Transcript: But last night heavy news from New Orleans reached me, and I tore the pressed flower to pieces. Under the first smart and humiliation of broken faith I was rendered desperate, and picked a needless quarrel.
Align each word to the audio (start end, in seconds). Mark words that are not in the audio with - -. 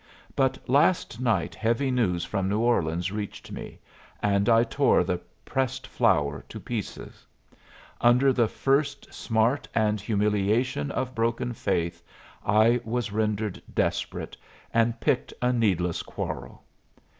But 0.35 0.57
last 0.67 1.19
night 1.19 1.53
heavy 1.53 1.91
news 1.91 2.25
from 2.25 2.49
New 2.49 2.57
Orleans 2.59 3.11
reached 3.11 3.51
me, 3.51 3.77
and 4.19 4.49
I 4.49 4.63
tore 4.63 5.03
the 5.03 5.21
pressed 5.45 5.85
flower 5.85 6.43
to 6.49 6.59
pieces. 6.59 7.27
Under 8.01 8.33
the 8.33 8.47
first 8.47 9.13
smart 9.13 9.67
and 9.75 10.01
humiliation 10.01 10.89
of 10.89 11.13
broken 11.13 11.53
faith 11.53 12.01
I 12.43 12.81
was 12.83 13.11
rendered 13.11 13.61
desperate, 13.75 14.35
and 14.73 14.99
picked 14.99 15.35
a 15.39 15.53
needless 15.53 16.01
quarrel. 16.01 16.63